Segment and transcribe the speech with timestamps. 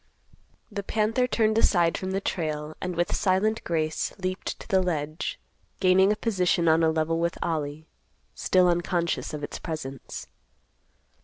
[0.71, 5.39] The panther turned aside from the trail and with silent grace leaped to the ledge,
[5.79, 10.25] gaining a position on a level with Ollie—still unconscious of its presence.